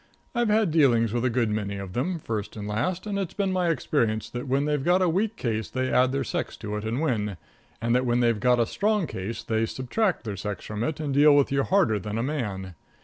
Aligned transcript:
I've 0.33 0.49
had 0.49 0.71
dealings 0.71 1.13
with 1.13 1.23
a 1.25 1.29
good 1.29 1.51
many 1.51 1.77
of 1.77 1.93
them, 1.93 2.17
first 2.17 2.55
and 2.55 2.67
last, 2.67 3.05
and 3.05 3.19
it's 3.19 3.35
been 3.35 3.53
my 3.53 3.69
experience 3.69 4.31
that 4.31 4.47
when 4.47 4.65
they've 4.65 4.83
got 4.83 5.03
a 5.03 5.07
weak 5.07 5.35
case 5.35 5.69
they 5.69 5.93
add 5.93 6.11
their 6.11 6.23
sex 6.23 6.57
to 6.57 6.75
it 6.75 6.83
and 6.83 6.99
win, 7.01 7.37
and 7.79 7.93
that 7.93 8.07
when 8.07 8.19
they've 8.19 8.39
got 8.39 8.59
a 8.59 8.65
strong 8.65 9.05
case 9.05 9.43
they 9.43 9.67
subtract 9.67 10.23
their 10.23 10.37
sex 10.37 10.65
from 10.65 10.83
it 10.83 10.99
and 10.99 11.13
deal 11.13 11.35
with 11.35 11.51
you 11.51 11.61
harder 11.61 11.99
than 11.99 12.17
a 12.17 12.23
man. 12.23 12.73